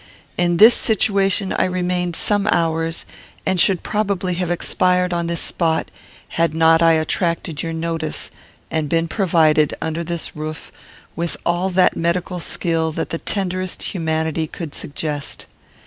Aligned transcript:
In 0.35 0.57
this 0.57 0.73
situation 0.73 1.53
I 1.59 1.65
remained 1.65 2.15
some 2.15 2.47
hours, 2.47 3.05
and 3.45 3.59
should 3.59 3.83
probably 3.83 4.33
have 4.33 4.49
expired 4.49 5.13
on 5.13 5.27
this 5.27 5.41
spot, 5.41 5.91
had 6.29 6.55
not 6.55 6.81
I 6.81 6.93
attracted 6.93 7.61
your 7.61 7.73
notice, 7.73 8.31
and 8.71 8.89
been 8.89 9.07
provided, 9.07 9.75
under 9.79 10.03
this 10.03 10.35
roof, 10.35 10.71
with 11.15 11.37
all 11.45 11.69
that 11.69 11.95
medical 11.95 12.39
skill, 12.39 12.91
that 12.93 13.11
the 13.11 13.19
tenderest 13.19 13.83
humanity 13.93 14.47
could 14.47 14.73
suggest. 14.73 15.45